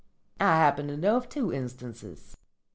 [0.39, 2.35] I happen to know of two instances.